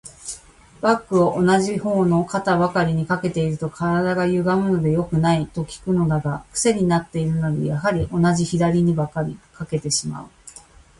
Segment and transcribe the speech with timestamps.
[0.81, 10.29] バッグを同じ方の肩ばかりに掛けていると、体がゆがむので良くない、と聞くのだが、クセになっているので、やはり同じ左にばかり掛けてしまう。